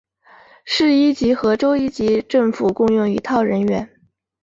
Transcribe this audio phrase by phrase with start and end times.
[0.65, 3.87] 市一级和州一级政府共用一套人员。